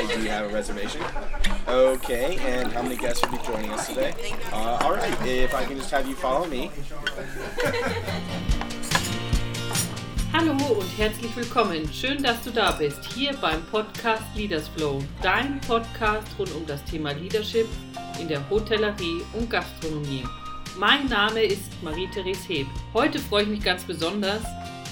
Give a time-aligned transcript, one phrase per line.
[0.00, 1.02] Hi, do have a reservation?
[1.68, 4.14] Okay, and how many guests will be joining us today?
[4.50, 6.70] Uh, all right, if I can just have you follow me.
[10.32, 11.86] Hallo und herzlich willkommen.
[11.92, 16.82] Schön, dass du da bist, hier beim Podcast Leaders Flow, dein Podcast rund um das
[16.86, 17.68] Thema Leadership
[18.18, 20.24] in der Hotellerie und Gastronomie.
[20.78, 22.66] Mein Name ist Marie-Therese Heb.
[22.94, 24.40] Heute freue ich mich ganz besonders,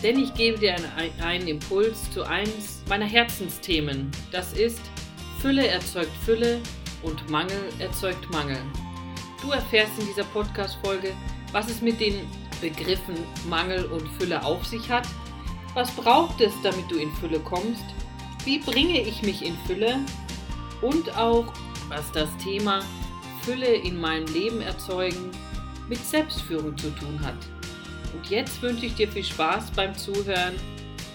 [0.03, 4.11] denn ich gebe dir einen, einen Impuls zu eines meiner Herzensthemen.
[4.31, 4.81] Das ist
[5.41, 6.61] Fülle erzeugt Fülle
[7.03, 8.59] und Mangel erzeugt Mangel.
[9.41, 11.15] Du erfährst in dieser Podcast-Folge,
[11.53, 12.27] was es mit den
[12.61, 13.15] Begriffen
[13.49, 15.07] Mangel und Fülle auf sich hat.
[15.75, 17.85] Was braucht es, damit du in Fülle kommst?
[18.45, 20.01] Wie bringe ich mich in Fülle?
[20.83, 21.53] Und auch,
[21.89, 22.81] was das Thema
[23.43, 25.31] Fülle in meinem Leben erzeugen
[25.89, 27.39] mit Selbstführung zu tun hat.
[28.13, 30.55] Und jetzt wünsche ich dir viel Spaß beim Zuhören.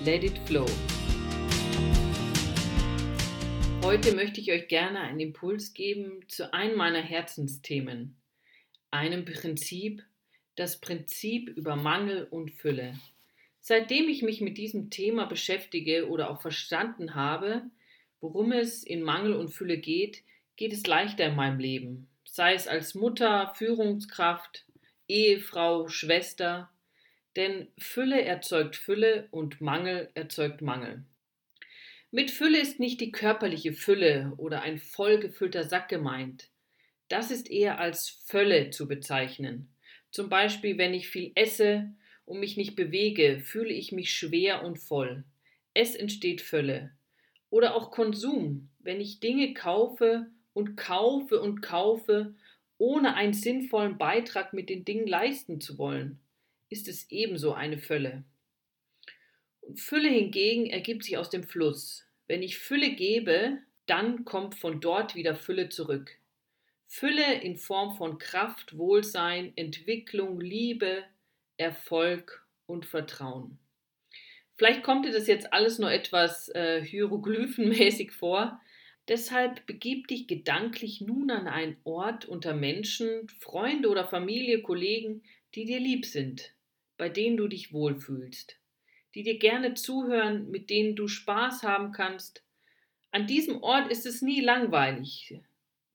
[0.04, 0.66] Let it flow.
[3.84, 8.16] Heute möchte ich euch gerne einen Impuls geben zu einem meiner Herzensthemen,
[8.91, 10.04] einem Prinzip,
[10.55, 12.98] das Prinzip über Mangel und Fülle.
[13.60, 17.63] Seitdem ich mich mit diesem Thema beschäftige oder auch verstanden habe,
[18.22, 20.24] worum es in Mangel und Fülle geht,
[20.55, 24.66] geht es leichter in meinem Leben, sei es als Mutter, Führungskraft,
[25.10, 26.70] Ehefrau, Schwester,
[27.35, 31.04] denn Fülle erzeugt Fülle und Mangel erzeugt Mangel.
[32.16, 36.52] Mit Fülle ist nicht die körperliche Fülle oder ein vollgefüllter Sack gemeint.
[37.10, 39.74] Das ist eher als Völle zu bezeichnen.
[40.12, 41.91] Zum Beispiel, wenn ich viel esse
[42.26, 45.24] und mich nicht bewege, fühle ich mich schwer und voll.
[45.74, 46.91] Es entsteht Fülle.
[47.50, 52.36] Oder auch Konsum, wenn ich Dinge kaufe und kaufe und kaufe,
[52.78, 56.20] ohne einen sinnvollen Beitrag mit den Dingen leisten zu wollen
[56.74, 58.24] ist es ebenso eine Fülle.
[59.76, 62.02] Fülle hingegen ergibt sich aus dem Fluss.
[62.27, 66.18] Wenn ich Fülle gebe, dann kommt von dort wieder Fülle zurück.
[66.88, 71.03] Fülle in Form von Kraft, Wohlsein, Entwicklung, Liebe,
[71.57, 73.57] Erfolg und Vertrauen.
[74.56, 78.61] Vielleicht kommt dir das jetzt alles nur etwas äh, hieroglyphenmäßig vor.
[79.07, 85.23] Deshalb begib dich gedanklich nun an einen Ort unter Menschen, Freunde oder Familie, Kollegen,
[85.55, 86.53] die dir lieb sind
[86.97, 88.57] bei denen du dich wohlfühlst,
[89.16, 92.44] die dir gerne zuhören, mit denen du Spaß haben kannst.
[93.12, 95.40] An diesem Ort ist es nie langweilig,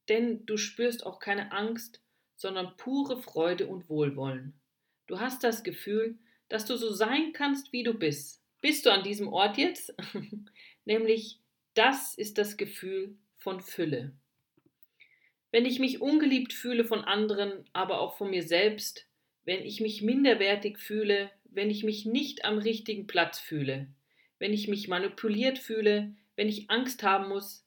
[0.09, 2.01] denn du spürst auch keine Angst,
[2.37, 4.55] sondern pure Freude und Wohlwollen.
[5.07, 6.17] Du hast das Gefühl,
[6.49, 8.43] dass du so sein kannst, wie du bist.
[8.61, 9.95] Bist du an diesem Ort jetzt?
[10.85, 11.41] Nämlich,
[11.75, 14.13] das ist das Gefühl von Fülle.
[15.51, 19.07] Wenn ich mich ungeliebt fühle von anderen, aber auch von mir selbst,
[19.45, 23.89] wenn ich mich minderwertig fühle, wenn ich mich nicht am richtigen Platz fühle,
[24.39, 27.65] wenn ich mich manipuliert fühle, wenn ich Angst haben muss,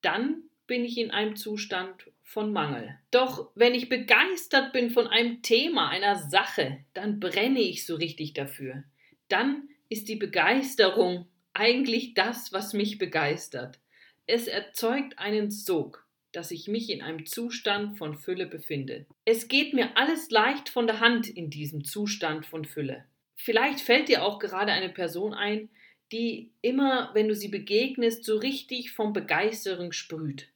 [0.00, 2.98] dann bin ich in einem Zustand von Mangel.
[3.10, 8.32] Doch wenn ich begeistert bin von einem Thema, einer Sache, dann brenne ich so richtig
[8.32, 8.84] dafür.
[9.28, 13.78] Dann ist die Begeisterung eigentlich das, was mich begeistert.
[14.26, 19.06] Es erzeugt einen Sog dass ich mich in einem Zustand von Fülle befinde.
[19.24, 23.04] Es geht mir alles leicht von der Hand in diesem Zustand von Fülle.
[23.34, 25.68] Vielleicht fällt dir auch gerade eine Person ein,
[26.12, 30.48] die immer, wenn du sie begegnest, so richtig von Begeisterung sprüht,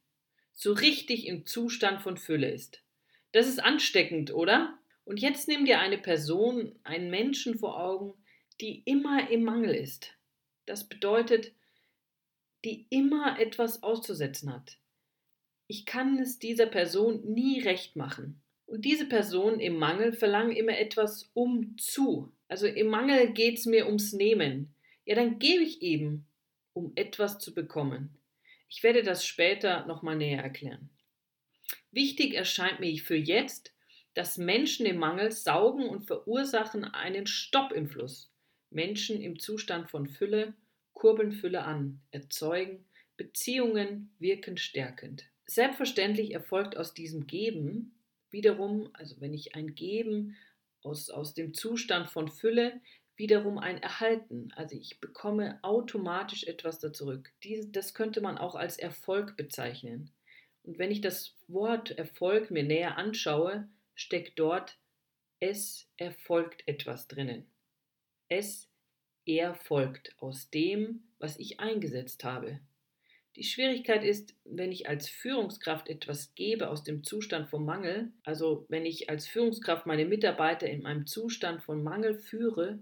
[0.52, 2.82] so richtig im Zustand von Fülle ist.
[3.32, 4.78] Das ist ansteckend, oder?
[5.04, 8.14] Und jetzt nimm dir eine Person, einen Menschen vor Augen,
[8.60, 10.14] die immer im Mangel ist.
[10.66, 11.52] Das bedeutet,
[12.64, 14.78] die immer etwas auszusetzen hat,
[15.66, 18.40] ich kann es dieser Person nie recht machen.
[18.68, 22.30] Und diese Personen im Mangel verlangen immer etwas um zu.
[22.48, 24.74] Also im Mangel geht es mir ums Nehmen.
[25.06, 26.26] Ja, dann gebe ich eben,
[26.74, 28.18] um etwas zu bekommen.
[28.68, 30.90] Ich werde das später nochmal näher erklären.
[31.92, 33.72] Wichtig erscheint mir für jetzt,
[34.12, 38.30] dass Menschen im Mangel saugen und verursachen einen Stopp im Fluss.
[38.68, 40.52] Menschen im Zustand von Fülle
[40.92, 42.84] kurbeln Fülle an, erzeugen
[43.16, 45.24] Beziehungen wirken stärkend.
[45.46, 47.97] Selbstverständlich erfolgt aus diesem Geben
[48.30, 50.36] wiederum, also wenn ich ein Geben
[50.82, 52.80] aus, aus dem Zustand von Fülle,
[53.16, 54.52] wiederum ein Erhalten.
[54.54, 57.32] Also ich bekomme automatisch etwas da zurück.
[57.42, 60.12] Dies, das könnte man auch als Erfolg bezeichnen.
[60.62, 64.78] Und wenn ich das Wort Erfolg mir näher anschaue, steckt dort
[65.40, 67.46] es erfolgt etwas drinnen.
[68.28, 68.68] Es
[69.24, 72.60] erfolgt aus dem, was ich eingesetzt habe.
[73.38, 78.66] Die Schwierigkeit ist, wenn ich als Führungskraft etwas gebe aus dem Zustand von Mangel, also
[78.68, 82.80] wenn ich als Führungskraft meine Mitarbeiter in einem Zustand von Mangel führe,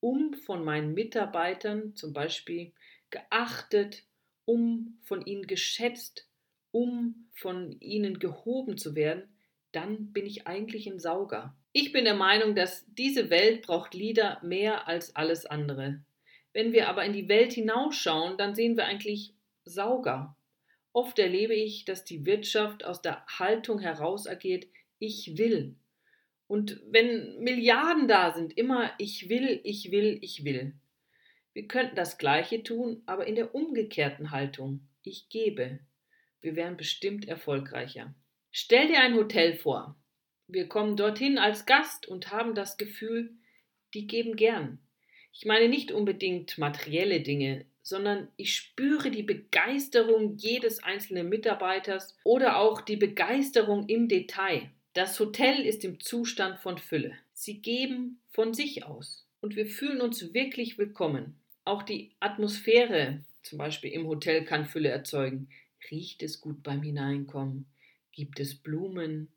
[0.00, 2.72] um von meinen Mitarbeitern zum Beispiel
[3.10, 4.04] geachtet
[4.48, 6.26] um von ihnen geschätzt,
[6.70, 9.28] um von ihnen gehoben zu werden,
[9.72, 11.54] dann bin ich eigentlich ein Sauger.
[11.72, 16.00] Ich bin der Meinung, dass diese Welt braucht Lieder mehr als alles andere.
[16.54, 19.34] Wenn wir aber in die Welt hinausschauen, dann sehen wir eigentlich
[19.68, 20.36] Sauger.
[20.92, 24.66] Oft erlebe ich, dass die Wirtschaft aus der Haltung heraus agiert,
[24.98, 25.76] ich will.
[26.46, 30.74] Und wenn Milliarden da sind, immer ich will, ich will, ich will.
[31.52, 35.80] Wir könnten das Gleiche tun, aber in der umgekehrten Haltung, ich gebe.
[36.40, 38.14] Wir wären bestimmt erfolgreicher.
[38.50, 39.96] Stell dir ein Hotel vor.
[40.46, 43.36] Wir kommen dorthin als Gast und haben das Gefühl,
[43.92, 44.78] die geben gern.
[45.32, 52.58] Ich meine nicht unbedingt materielle Dinge, sondern ich spüre die Begeisterung jedes einzelnen Mitarbeiters oder
[52.58, 54.70] auch die Begeisterung im Detail.
[54.92, 57.16] Das Hotel ist im Zustand von Fülle.
[57.32, 61.40] Sie geben von sich aus und wir fühlen uns wirklich willkommen.
[61.64, 65.48] Auch die Atmosphäre, zum Beispiel im Hotel, kann Fülle erzeugen.
[65.90, 67.66] Riecht es gut beim Hineinkommen?
[68.12, 69.28] Gibt es Blumen?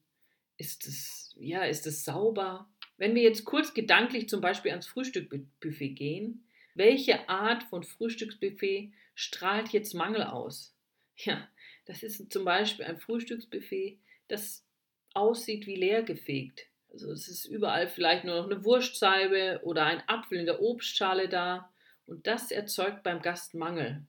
[0.58, 2.68] Ist es, ja, ist es sauber?
[2.98, 6.44] Wenn wir jetzt kurz gedanklich zum Beispiel ans Frühstückbuffet gehen,
[6.76, 10.76] welche Art von Frühstücksbuffet strahlt jetzt Mangel aus?
[11.18, 11.48] Ja,
[11.86, 14.66] das ist zum Beispiel ein Frühstücksbuffet, das
[15.14, 16.68] aussieht wie leergefegt.
[16.92, 21.30] Also es ist überall vielleicht nur noch eine Wurstsalbe oder ein Apfel in der Obstschale
[21.30, 21.72] da
[22.06, 24.06] und das erzeugt beim Gast Mangel.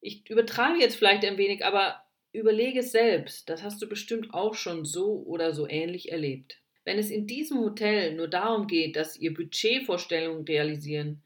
[0.00, 2.06] Ich übertreibe jetzt vielleicht ein wenig, aber
[2.36, 6.60] Überlege es selbst, das hast du bestimmt auch schon so oder so ähnlich erlebt.
[6.86, 11.20] Wenn es in diesem Hotel nur darum geht, dass ihr Budgetvorstellungen realisieren,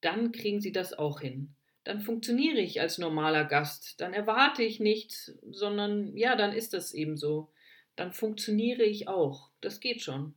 [0.00, 1.54] dann kriegen sie das auch hin.
[1.84, 6.94] Dann funktioniere ich als normaler Gast, dann erwarte ich nichts, sondern ja, dann ist das
[6.94, 7.50] eben so.
[7.94, 9.50] Dann funktioniere ich auch.
[9.60, 10.34] Das geht schon.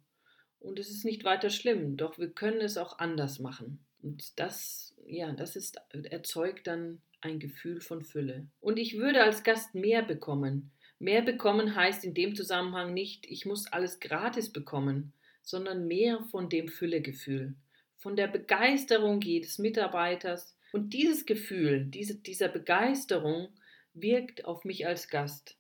[0.60, 3.80] Und es ist nicht weiter schlimm, doch wir können es auch anders machen.
[4.04, 8.48] Und das, ja, das ist, erzeugt dann ein Gefühl von Fülle.
[8.60, 10.72] Und ich würde als Gast mehr bekommen.
[11.00, 16.50] Mehr bekommen heißt in dem Zusammenhang nicht, ich muss alles gratis bekommen, sondern mehr von
[16.50, 17.56] dem Füllegefühl,
[17.98, 20.58] von der Begeisterung jedes Mitarbeiters.
[20.72, 23.50] Und dieses Gefühl, diese, dieser Begeisterung
[23.94, 25.58] wirkt auf mich als Gast.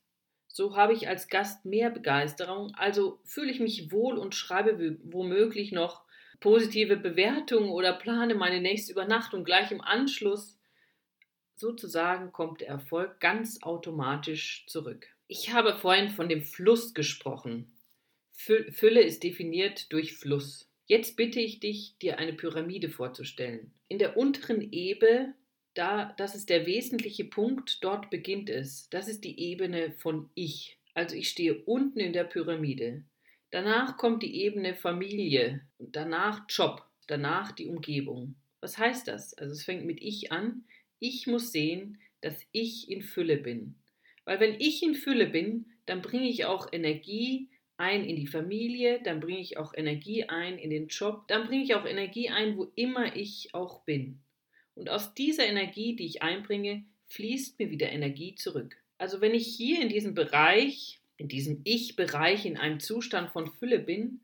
[0.47, 5.73] So habe ich als Gast mehr Begeisterung, also fühle ich mich wohl und schreibe womöglich
[5.73, 6.05] noch
[6.39, 10.57] positive Bewertungen oder plane meine nächste Übernachtung gleich im Anschluss
[11.55, 15.07] sozusagen kommt der Erfolg ganz automatisch zurück.
[15.27, 17.71] Ich habe vorhin von dem Fluss gesprochen.
[18.31, 20.69] Fülle ist definiert durch Fluss.
[20.85, 23.73] Jetzt bitte ich dich, dir eine Pyramide vorzustellen.
[23.87, 25.33] In der unteren Ebene,
[25.73, 28.87] da, das ist der wesentliche Punkt, dort beginnt es.
[28.91, 30.77] Das ist die Ebene von Ich.
[30.93, 33.03] Also ich stehe unten in der Pyramide.
[33.49, 38.35] Danach kommt die Ebene Familie, danach Job, danach die Umgebung.
[38.59, 39.33] Was heißt das?
[39.33, 40.65] Also es fängt mit Ich an.
[40.99, 43.75] Ich muss sehen, dass ich in Fülle bin.
[44.25, 49.01] Weil wenn ich in Fülle bin, dann bringe ich auch Energie ein in die Familie,
[49.03, 52.57] dann bringe ich auch Energie ein in den Job, dann bringe ich auch Energie ein,
[52.57, 54.19] wo immer ich auch bin.
[54.75, 58.75] Und aus dieser Energie, die ich einbringe, fließt mir wieder Energie zurück.
[58.97, 63.79] Also wenn ich hier in diesem Bereich, in diesem Ich-Bereich, in einem Zustand von Fülle
[63.79, 64.21] bin,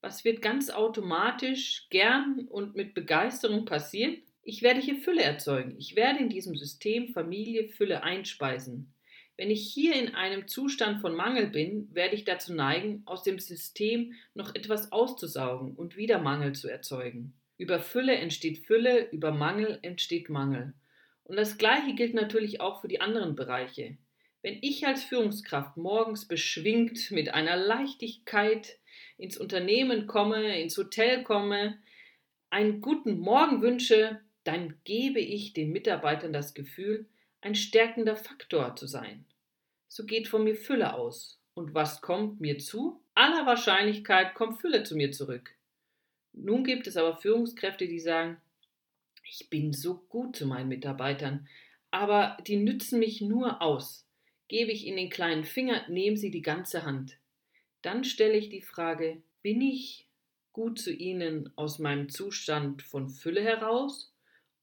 [0.00, 4.18] was wird ganz automatisch gern und mit Begeisterung passieren?
[4.42, 5.76] Ich werde hier Fülle erzeugen.
[5.78, 8.93] Ich werde in diesem System Familie Fülle einspeisen.
[9.36, 13.40] Wenn ich hier in einem Zustand von Mangel bin, werde ich dazu neigen, aus dem
[13.40, 17.34] System noch etwas auszusaugen und wieder Mangel zu erzeugen.
[17.58, 20.74] Über Fülle entsteht Fülle, über Mangel entsteht Mangel.
[21.24, 23.96] Und das Gleiche gilt natürlich auch für die anderen Bereiche.
[24.42, 28.78] Wenn ich als Führungskraft morgens beschwingt mit einer Leichtigkeit
[29.16, 31.78] ins Unternehmen komme, ins Hotel komme,
[32.50, 37.06] einen guten Morgen wünsche, dann gebe ich den Mitarbeitern das Gefühl,
[37.44, 39.26] ein stärkender Faktor zu sein.
[39.86, 41.38] So geht von mir Fülle aus.
[41.52, 43.00] Und was kommt mir zu?
[43.14, 45.54] Aller Wahrscheinlichkeit kommt Fülle zu mir zurück.
[46.32, 48.38] Nun gibt es aber Führungskräfte, die sagen,
[49.28, 51.46] ich bin so gut zu meinen Mitarbeitern,
[51.90, 54.08] aber die nützen mich nur aus.
[54.48, 57.18] Gebe ich ihnen den kleinen Finger, nehmen sie die ganze Hand.
[57.82, 60.08] Dann stelle ich die Frage, bin ich
[60.52, 64.14] gut zu ihnen aus meinem Zustand von Fülle heraus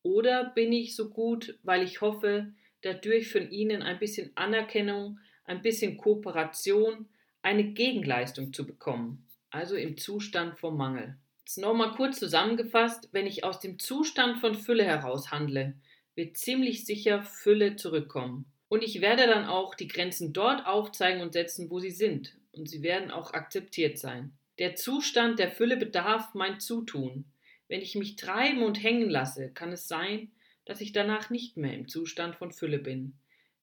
[0.02, 5.62] oder bin ich so gut, weil ich hoffe, dadurch von Ihnen ein bisschen Anerkennung, ein
[5.62, 7.08] bisschen Kooperation,
[7.42, 11.18] eine Gegenleistung zu bekommen, also im Zustand vom Mangel.
[11.40, 15.76] Jetzt nochmal kurz zusammengefasst, wenn ich aus dem Zustand von Fülle heraus handle,
[16.16, 18.46] wird ziemlich sicher Fülle zurückkommen.
[18.70, 22.38] Und ich werde dann auch die Grenzen dort aufzeigen und setzen, wo sie sind.
[22.54, 24.32] Und sie werden auch akzeptiert sein.
[24.60, 27.26] Der Zustand der Fülle bedarf mein Zutun.
[27.68, 30.32] Wenn ich mich treiben und hängen lasse, kann es sein,
[30.72, 33.12] dass ich danach nicht mehr im Zustand von Fülle bin.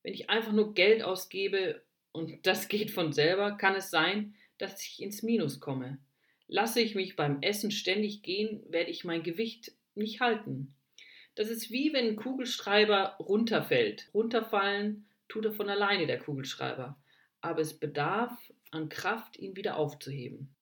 [0.03, 4.85] Wenn ich einfach nur Geld ausgebe und das geht von selber, kann es sein, dass
[4.85, 5.97] ich ins Minus komme.
[6.49, 10.75] Lasse ich mich beim Essen ständig gehen, werde ich mein Gewicht nicht halten.
[11.35, 14.11] Das ist wie wenn ein Kugelschreiber runterfällt.
[14.13, 17.01] Runterfallen tut er von alleine, der Kugelschreiber.
[17.41, 20.55] Aber es bedarf an Kraft, ihn wieder aufzuheben.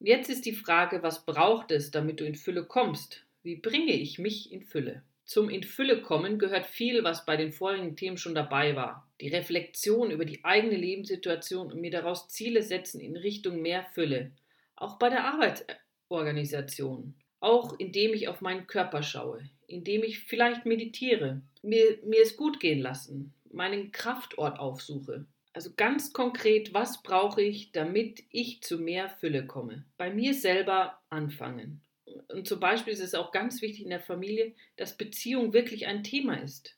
[0.00, 3.24] Und jetzt ist die Frage, was braucht es, damit du in Fülle kommst?
[3.44, 5.04] Wie bringe ich mich in Fülle?
[5.28, 9.06] Zum In Fülle kommen gehört viel, was bei den vorigen Themen schon dabei war.
[9.20, 14.32] Die Reflexion über die eigene Lebenssituation und mir daraus Ziele setzen in Richtung mehr Fülle.
[14.74, 17.14] Auch bei der Arbeitsorganisation.
[17.40, 22.58] Auch indem ich auf meinen Körper schaue, indem ich vielleicht meditiere, mir, mir es gut
[22.58, 25.26] gehen lassen, meinen Kraftort aufsuche.
[25.52, 29.84] Also ganz konkret, was brauche ich, damit ich zu mehr Fülle komme?
[29.98, 31.82] Bei mir selber anfangen.
[32.28, 36.04] Und zum Beispiel ist es auch ganz wichtig in der Familie, dass Beziehung wirklich ein
[36.04, 36.76] Thema ist,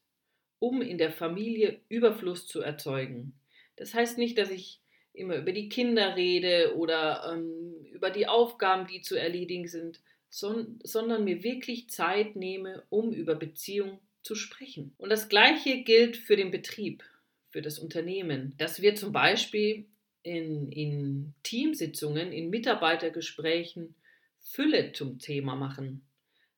[0.58, 3.34] um in der Familie Überfluss zu erzeugen.
[3.76, 4.80] Das heißt nicht, dass ich
[5.12, 10.78] immer über die Kinder rede oder ähm, über die Aufgaben, die zu erledigen sind, son
[10.84, 14.94] sondern mir wirklich Zeit nehme, um über Beziehung zu sprechen.
[14.98, 17.02] Und das Gleiche gilt für den Betrieb,
[17.48, 19.86] für das Unternehmen, dass wir zum Beispiel
[20.22, 23.94] in, in Teamsitzungen, in Mitarbeitergesprächen
[24.40, 26.04] Fülle zum Thema machen.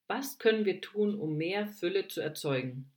[0.09, 2.91] Was können wir tun, um mehr Fülle zu erzeugen?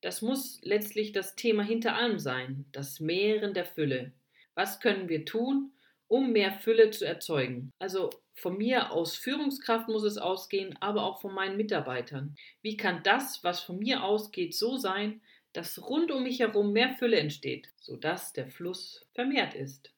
[0.00, 4.12] Das muss letztlich das Thema hinter allem sein, das Mehren der Fülle.
[4.54, 5.72] Was können wir tun,
[6.06, 7.72] um mehr Fülle zu erzeugen?
[7.78, 12.36] Also von mir als Führungskraft muss es ausgehen, aber auch von meinen Mitarbeitern.
[12.62, 15.20] Wie kann das, was von mir ausgeht, so sein,
[15.52, 19.92] dass rund um mich herum mehr Fülle entsteht, sodass der Fluss vermehrt ist?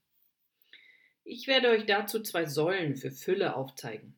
[1.25, 4.17] Ich werde euch dazu zwei Säulen für Fülle aufzeigen.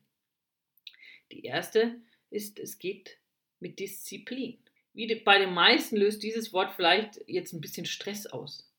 [1.33, 1.95] Die erste
[2.29, 3.17] ist, es geht
[3.59, 4.59] mit Disziplin.
[4.93, 8.71] Wie bei den meisten löst dieses Wort vielleicht jetzt ein bisschen Stress aus.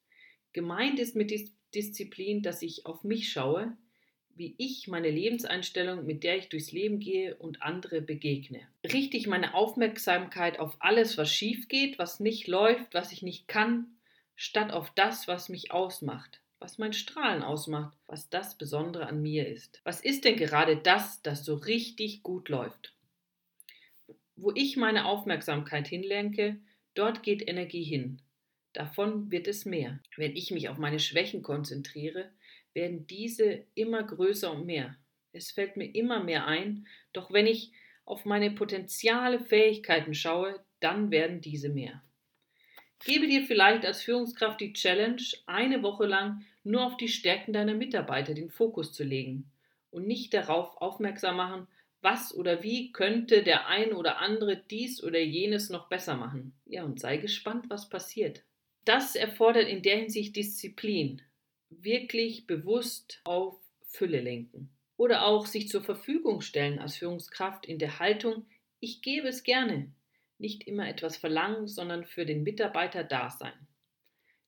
[0.53, 1.33] Gemeint ist mit
[1.75, 3.77] Disziplin, dass ich auf mich schaue,
[4.37, 8.61] wie ich meine Lebenseinstellung, mit der ich durchs Leben gehe und andere begegne.
[8.85, 13.49] Richte ich meine Aufmerksamkeit auf alles, was schief geht, was nicht läuft, was ich nicht
[13.49, 13.97] kann,
[14.37, 19.47] statt auf das, was mich ausmacht, was mein Strahlen ausmacht, was das Besondere an mir
[19.47, 19.83] ist.
[19.85, 22.95] Was ist denn gerade das, das so richtig gut läuft?
[24.35, 26.57] Wo ich meine Aufmerksamkeit hinlenke,
[26.95, 28.23] dort geht Energie hin.
[28.73, 30.01] Davon wird es mehr.
[30.17, 32.31] Wenn ich mich auf meine Schwächen konzentriere,
[32.73, 34.97] werden diese immer größer und mehr.
[35.33, 37.73] Es fällt mir immer mehr ein, doch wenn ich
[38.07, 42.03] auf meine potenziale Fähigkeiten schaue, dann werden diese mehr.
[43.05, 47.75] Gebe dir vielleicht als Führungskraft die Challenge, eine Woche lang nur auf die Stärken deiner
[47.75, 49.51] Mitarbeiter den Fokus zu legen
[49.91, 51.69] und nicht darauf aufmerksam machen,
[52.01, 56.53] was oder wie könnte der ein oder andere dies oder jenes noch besser machen.
[56.67, 58.43] Ja, und sei gespannt, was passiert.
[58.85, 61.23] Das erfordert in der Hinsicht Disziplin,
[61.71, 63.57] wirklich bewusst auf
[63.87, 64.71] Fülle lenken.
[64.97, 68.47] Oder auch sich zur Verfügung stellen als Führungskraft in der Haltung,
[68.81, 69.91] ich gebe es gerne.
[70.39, 73.55] Nicht immer etwas verlangen, sondern für den Mitarbeiter da sein.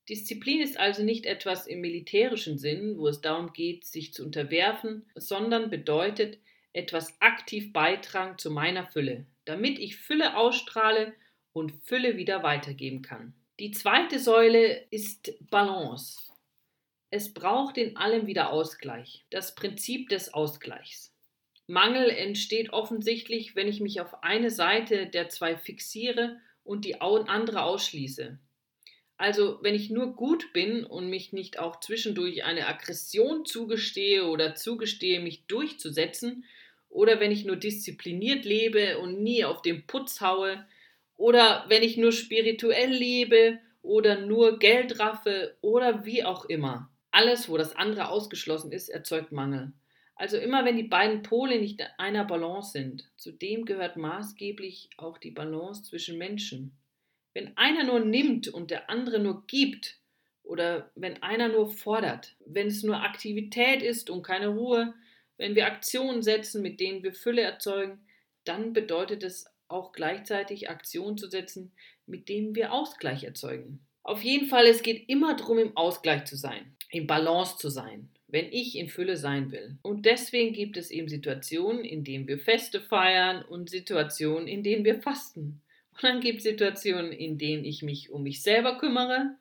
[0.09, 5.05] Disziplin ist also nicht etwas im militärischen Sinn, wo es darum geht, sich zu unterwerfen,
[5.15, 6.39] sondern bedeutet
[6.73, 11.15] etwas aktiv beitragen zu meiner Fülle, damit ich Fülle ausstrahle
[11.53, 13.35] und Fülle wieder weitergeben kann.
[13.59, 16.19] Die zweite Säule ist Balance.
[17.11, 21.15] Es braucht in allem wieder Ausgleich, das Prinzip des Ausgleichs.
[21.67, 27.63] Mangel entsteht offensichtlich, wenn ich mich auf eine Seite der zwei fixiere und die andere
[27.63, 28.39] ausschließe.
[29.19, 34.55] Also wenn ich nur gut bin und mich nicht auch zwischendurch eine Aggression zugestehe oder
[34.55, 36.45] zugestehe, mich durchzusetzen,
[36.89, 40.67] oder wenn ich nur diszipliniert lebe und nie auf den Putz haue,
[41.17, 46.91] oder wenn ich nur spirituell lebe oder nur Geld raffe oder wie auch immer.
[47.11, 49.73] Alles, wo das andere ausgeschlossen ist, erzeugt Mangel.
[50.15, 54.91] Also immer wenn die beiden Pole nicht in einer Balance sind, zu dem gehört maßgeblich
[54.97, 56.77] auch die Balance zwischen Menschen.
[57.37, 60.01] Wenn einer nur nimmt und der andere nur gibt,
[60.43, 64.95] oder wenn einer nur fordert, wenn es nur Aktivität ist und keine Ruhe,
[65.37, 68.01] wenn wir Aktionen setzen, mit denen wir Fülle erzeugen,
[68.45, 71.73] dann bedeutet es auch gleichzeitig Aktionen zu setzen,
[72.07, 73.81] mit denen wir Ausgleich erzeugen.
[74.03, 78.09] Auf jeden Fall, es geht immer darum, im Ausgleich zu sein in Balance zu sein,
[78.29, 79.77] wenn ich in Fülle sein will.
[79.83, 84.85] Und deswegen gibt es eben Situationen, in denen wir Feste feiern und Situationen, in denen
[84.85, 85.63] wir fasten.
[85.97, 89.37] Und dann gibt es Situationen, in denen ich mich um mich selber kümmere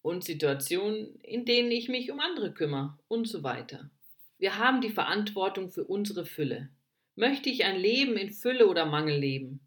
[0.00, 3.90] und Situationen, in denen ich mich um andere kümmere und so weiter.
[4.38, 6.70] Wir haben die Verantwortung für unsere Fülle.
[7.14, 9.60] Möchte ich ein Leben in Fülle oder Mangel leben?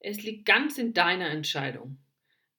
[0.00, 1.98] Es liegt ganz in deiner Entscheidung.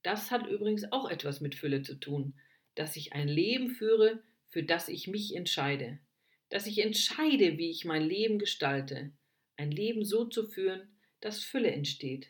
[0.01, 2.33] Das hat übrigens auch etwas mit Fülle zu tun,
[2.75, 5.99] dass ich ein Leben führe, für das ich mich entscheide,
[6.47, 9.11] dass ich entscheide, wie ich mein Leben gestalte,
[9.57, 10.87] ein Leben so zu führen,
[11.19, 12.29] dass Fülle entsteht.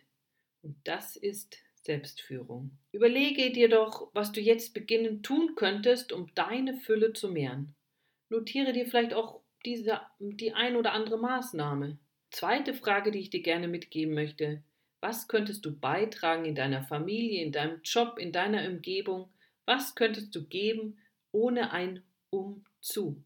[0.61, 2.77] Und das ist Selbstführung.
[2.91, 7.75] Überlege dir doch, was du jetzt beginnen tun könntest, um deine Fülle zu mehren.
[8.29, 11.97] Notiere dir vielleicht auch diese, die ein oder andere Maßnahme.
[12.31, 14.63] Zweite Frage, die ich dir gerne mitgeben möchte.
[15.01, 19.29] Was könntest du beitragen in deiner Familie, in deinem Job, in deiner Umgebung?
[19.65, 20.99] Was könntest du geben
[21.31, 23.23] ohne ein Umzu,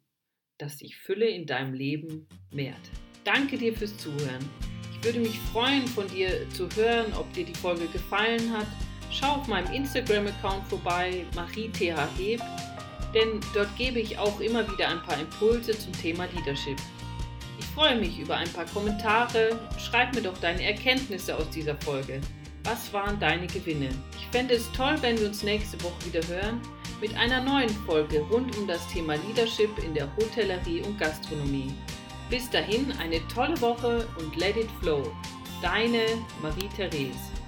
[0.58, 2.92] dass sich Fülle in deinem Leben mehrt?
[3.24, 4.73] Danke dir fürs Zuhören.
[5.04, 8.68] Ich würde mich freuen, von dir zu hören, ob dir die Folge gefallen hat.
[9.12, 12.42] Schau auf meinem Instagram-Account vorbei, mariethheb,
[13.14, 16.78] denn dort gebe ich auch immer wieder ein paar Impulse zum Thema Leadership.
[17.60, 19.60] Ich freue mich über ein paar Kommentare.
[19.78, 22.22] Schreib mir doch deine Erkenntnisse aus dieser Folge.
[22.64, 23.90] Was waren deine Gewinne?
[24.18, 26.62] Ich fände es toll, wenn wir uns nächste Woche wieder hören
[27.02, 31.74] mit einer neuen Folge rund um das Thema Leadership in der Hotellerie und Gastronomie.
[32.34, 35.04] Bis dahin eine tolle Woche und let it flow.
[35.62, 36.02] Deine
[36.42, 37.43] Marie-Therese.